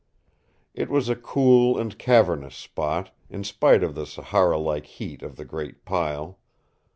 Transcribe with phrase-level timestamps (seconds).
[0.73, 5.35] It was a cool and cavernous spot, in spite of the Sahara like heat of
[5.35, 6.39] the great pile.